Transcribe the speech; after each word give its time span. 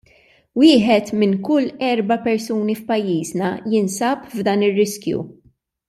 Wieħed 0.61 1.11
minn 1.23 1.35
kull 1.49 1.67
erba' 1.89 2.17
persuni 2.25 2.77
f'pajjiżna 2.81 3.53
jinsab 3.77 4.25
f'dan 4.35 4.65
ir-riskju! 4.71 5.25